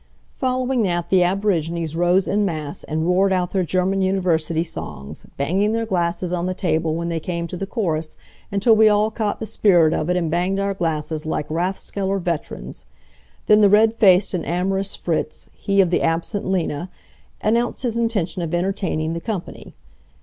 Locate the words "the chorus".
7.55-8.17